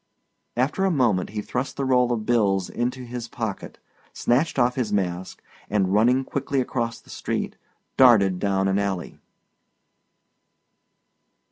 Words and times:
After 0.57 0.83
a 0.83 0.89
moment 0.89 1.29
he 1.29 1.43
thrust 1.43 1.77
the 1.77 1.85
roll 1.85 2.11
of 2.11 2.25
bills 2.25 2.71
into 2.71 3.01
his 3.03 3.27
pocket, 3.27 3.77
snatched 4.13 4.57
off 4.57 4.73
his 4.73 4.91
mask, 4.91 5.43
and 5.69 5.93
running 5.93 6.23
quickly 6.23 6.59
across 6.59 6.99
the 6.99 7.11
street, 7.11 7.55
darted 7.97 8.39
down 8.39 8.67
an 8.67 8.79
alley. 8.79 9.19